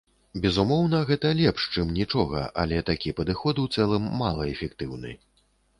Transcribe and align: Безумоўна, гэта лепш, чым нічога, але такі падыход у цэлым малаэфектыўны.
Безумоўна, 0.43 1.01
гэта 1.09 1.33
лепш, 1.41 1.67
чым 1.75 1.93
нічога, 1.99 2.41
але 2.65 2.83
такі 2.91 3.15
падыход 3.21 3.55
у 3.67 3.71
цэлым 3.79 4.13
малаэфектыўны. 4.25 5.17